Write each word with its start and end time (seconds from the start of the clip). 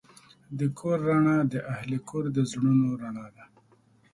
د 0.59 0.61
کور 0.79 0.97
رڼا 1.07 1.37
د 1.53 1.55
اهلِ 1.73 1.91
کور 2.09 2.25
د 2.35 2.37
زړونو 2.51 2.87
رڼا 3.01 3.25
ده. 3.35 3.45